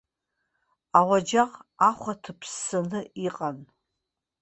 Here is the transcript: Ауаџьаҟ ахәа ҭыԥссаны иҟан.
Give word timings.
Ауаџьаҟ 0.99 1.51
ахәа 1.89 2.13
ҭыԥссаны 2.21 2.99
иҟан. 3.25 3.57